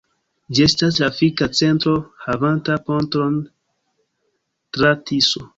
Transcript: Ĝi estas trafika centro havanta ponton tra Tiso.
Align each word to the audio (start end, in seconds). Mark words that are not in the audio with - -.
Ĝi 0.57 0.61
estas 0.67 0.95
trafika 0.99 1.49
centro 1.59 1.93
havanta 2.25 2.79
ponton 2.89 3.39
tra 4.75 4.99
Tiso. 5.11 5.47